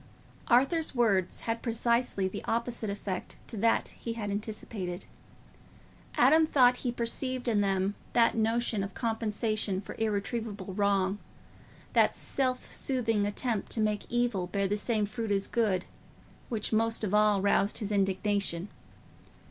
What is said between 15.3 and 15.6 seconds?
as